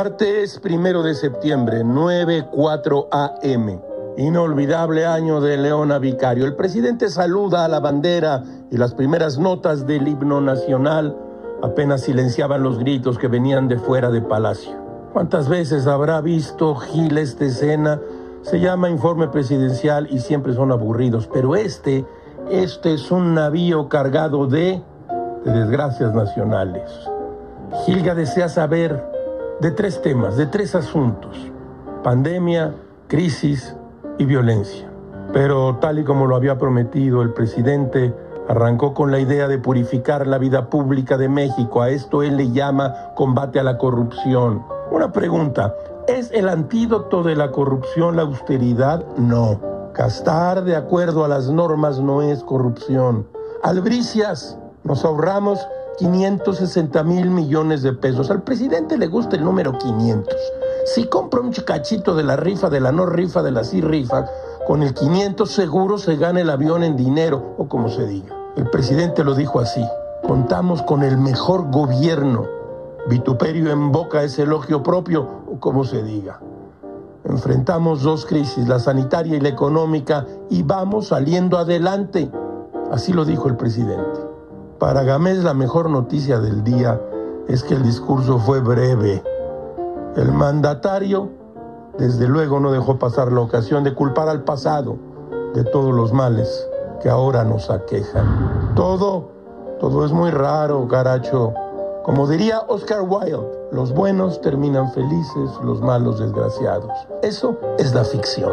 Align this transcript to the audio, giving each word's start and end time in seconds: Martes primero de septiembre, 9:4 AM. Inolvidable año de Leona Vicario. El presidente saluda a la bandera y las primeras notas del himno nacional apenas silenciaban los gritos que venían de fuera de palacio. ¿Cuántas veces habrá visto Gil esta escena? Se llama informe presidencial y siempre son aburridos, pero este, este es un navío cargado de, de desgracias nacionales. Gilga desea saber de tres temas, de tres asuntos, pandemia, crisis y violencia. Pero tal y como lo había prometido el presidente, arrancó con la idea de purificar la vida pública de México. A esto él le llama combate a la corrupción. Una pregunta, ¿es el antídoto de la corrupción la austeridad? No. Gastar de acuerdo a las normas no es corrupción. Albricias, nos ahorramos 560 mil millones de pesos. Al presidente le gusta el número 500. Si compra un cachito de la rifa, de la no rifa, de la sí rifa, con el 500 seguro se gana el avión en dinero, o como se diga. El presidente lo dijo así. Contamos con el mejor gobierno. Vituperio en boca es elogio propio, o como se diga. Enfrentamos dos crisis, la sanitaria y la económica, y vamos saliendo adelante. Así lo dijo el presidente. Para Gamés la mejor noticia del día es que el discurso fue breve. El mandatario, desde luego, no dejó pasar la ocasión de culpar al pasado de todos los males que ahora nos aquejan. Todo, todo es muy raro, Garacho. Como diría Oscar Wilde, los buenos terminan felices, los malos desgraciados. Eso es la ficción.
Martes 0.00 0.58
primero 0.60 1.02
de 1.02 1.14
septiembre, 1.14 1.84
9:4 1.84 3.08
AM. 3.12 3.82
Inolvidable 4.16 5.04
año 5.04 5.42
de 5.42 5.58
Leona 5.58 5.98
Vicario. 5.98 6.46
El 6.46 6.56
presidente 6.56 7.10
saluda 7.10 7.66
a 7.66 7.68
la 7.68 7.80
bandera 7.80 8.42
y 8.70 8.78
las 8.78 8.94
primeras 8.94 9.38
notas 9.38 9.86
del 9.86 10.08
himno 10.08 10.40
nacional 10.40 11.14
apenas 11.62 12.00
silenciaban 12.00 12.62
los 12.62 12.78
gritos 12.78 13.18
que 13.18 13.28
venían 13.28 13.68
de 13.68 13.78
fuera 13.78 14.08
de 14.10 14.22
palacio. 14.22 14.72
¿Cuántas 15.12 15.50
veces 15.50 15.86
habrá 15.86 16.22
visto 16.22 16.76
Gil 16.76 17.18
esta 17.18 17.44
escena? 17.44 18.00
Se 18.40 18.58
llama 18.58 18.88
informe 18.88 19.28
presidencial 19.28 20.08
y 20.10 20.20
siempre 20.20 20.54
son 20.54 20.72
aburridos, 20.72 21.28
pero 21.30 21.56
este, 21.56 22.06
este 22.50 22.94
es 22.94 23.10
un 23.10 23.34
navío 23.34 23.90
cargado 23.90 24.46
de, 24.46 24.82
de 25.44 25.52
desgracias 25.52 26.14
nacionales. 26.14 26.90
Gilga 27.84 28.14
desea 28.14 28.48
saber 28.48 29.19
de 29.60 29.70
tres 29.70 30.00
temas, 30.00 30.36
de 30.36 30.46
tres 30.46 30.74
asuntos, 30.74 31.36
pandemia, 32.02 32.74
crisis 33.08 33.76
y 34.18 34.24
violencia. 34.24 34.90
Pero 35.32 35.76
tal 35.76 35.98
y 35.98 36.04
como 36.04 36.26
lo 36.26 36.34
había 36.34 36.58
prometido 36.58 37.20
el 37.20 37.34
presidente, 37.34 38.14
arrancó 38.48 38.94
con 38.94 39.10
la 39.10 39.20
idea 39.20 39.48
de 39.48 39.58
purificar 39.58 40.26
la 40.26 40.38
vida 40.38 40.70
pública 40.70 41.18
de 41.18 41.28
México. 41.28 41.82
A 41.82 41.90
esto 41.90 42.22
él 42.22 42.36
le 42.36 42.50
llama 42.50 42.94
combate 43.14 43.60
a 43.60 43.62
la 43.62 43.76
corrupción. 43.76 44.64
Una 44.90 45.12
pregunta, 45.12 45.74
¿es 46.08 46.30
el 46.32 46.48
antídoto 46.48 47.22
de 47.22 47.36
la 47.36 47.52
corrupción 47.52 48.16
la 48.16 48.22
austeridad? 48.22 49.04
No. 49.16 49.60
Gastar 49.94 50.64
de 50.64 50.74
acuerdo 50.74 51.24
a 51.24 51.28
las 51.28 51.50
normas 51.50 52.00
no 52.00 52.22
es 52.22 52.42
corrupción. 52.42 53.26
Albricias, 53.62 54.58
nos 54.84 55.04
ahorramos 55.04 55.60
560 56.00 57.04
mil 57.04 57.28
millones 57.28 57.82
de 57.82 57.92
pesos. 57.92 58.30
Al 58.30 58.42
presidente 58.42 58.96
le 58.96 59.06
gusta 59.06 59.36
el 59.36 59.44
número 59.44 59.76
500. 59.76 60.34
Si 60.86 61.04
compra 61.04 61.40
un 61.40 61.52
cachito 61.52 62.14
de 62.14 62.22
la 62.22 62.36
rifa, 62.36 62.70
de 62.70 62.80
la 62.80 62.90
no 62.90 63.04
rifa, 63.04 63.42
de 63.42 63.50
la 63.50 63.64
sí 63.64 63.82
rifa, 63.82 64.24
con 64.66 64.82
el 64.82 64.94
500 64.94 65.50
seguro 65.50 65.98
se 65.98 66.16
gana 66.16 66.40
el 66.40 66.48
avión 66.48 66.84
en 66.84 66.96
dinero, 66.96 67.54
o 67.58 67.68
como 67.68 67.90
se 67.90 68.06
diga. 68.06 68.34
El 68.56 68.70
presidente 68.70 69.24
lo 69.24 69.34
dijo 69.34 69.60
así. 69.60 69.84
Contamos 70.26 70.80
con 70.82 71.02
el 71.02 71.18
mejor 71.18 71.70
gobierno. 71.70 72.46
Vituperio 73.06 73.70
en 73.70 73.92
boca 73.92 74.22
es 74.22 74.38
elogio 74.38 74.82
propio, 74.82 75.28
o 75.52 75.60
como 75.60 75.84
se 75.84 76.02
diga. 76.02 76.40
Enfrentamos 77.24 78.02
dos 78.02 78.24
crisis, 78.24 78.66
la 78.66 78.78
sanitaria 78.78 79.36
y 79.36 79.40
la 79.40 79.50
económica, 79.50 80.26
y 80.48 80.62
vamos 80.62 81.08
saliendo 81.08 81.58
adelante. 81.58 82.30
Así 82.90 83.12
lo 83.12 83.26
dijo 83.26 83.48
el 83.48 83.56
presidente. 83.56 84.29
Para 84.80 85.02
Gamés 85.02 85.44
la 85.44 85.52
mejor 85.52 85.90
noticia 85.90 86.40
del 86.40 86.64
día 86.64 86.98
es 87.48 87.62
que 87.62 87.74
el 87.74 87.82
discurso 87.82 88.38
fue 88.38 88.60
breve. 88.60 89.22
El 90.16 90.32
mandatario, 90.32 91.28
desde 91.98 92.26
luego, 92.26 92.60
no 92.60 92.72
dejó 92.72 92.98
pasar 92.98 93.30
la 93.30 93.42
ocasión 93.42 93.84
de 93.84 93.94
culpar 93.94 94.30
al 94.30 94.42
pasado 94.42 94.96
de 95.52 95.64
todos 95.64 95.94
los 95.94 96.14
males 96.14 96.66
que 97.02 97.10
ahora 97.10 97.44
nos 97.44 97.68
aquejan. 97.68 98.72
Todo, 98.74 99.28
todo 99.80 100.06
es 100.06 100.12
muy 100.12 100.30
raro, 100.30 100.86
Garacho. 100.86 101.52
Como 102.02 102.26
diría 102.26 102.60
Oscar 102.66 103.02
Wilde, 103.02 103.68
los 103.72 103.92
buenos 103.92 104.40
terminan 104.40 104.90
felices, 104.92 105.50
los 105.62 105.82
malos 105.82 106.18
desgraciados. 106.18 106.90
Eso 107.22 107.54
es 107.78 107.94
la 107.94 108.02
ficción. 108.02 108.52